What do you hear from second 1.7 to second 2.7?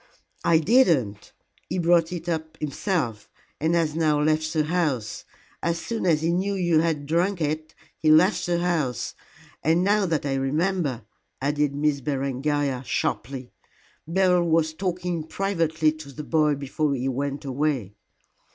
brought it up